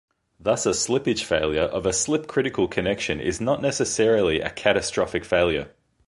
Thus 0.39 0.65
a 0.65 0.71
slippage 0.71 1.21
failure 1.23 1.61
of 1.61 1.85
a 1.85 1.93
slip-critical 1.93 2.67
connection 2.69 3.19
is 3.21 3.39
not 3.39 3.61
necessarily 3.61 4.41
a 4.41 4.49
catastrophic 4.49 5.23
failure. 5.23 5.75